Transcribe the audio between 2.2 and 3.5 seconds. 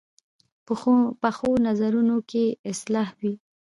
کې اصلاح وي